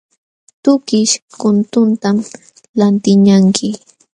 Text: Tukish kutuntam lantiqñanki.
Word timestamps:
Tukish 0.63 1.13
kutuntam 1.39 2.17
lantiqñanki. 2.79 3.67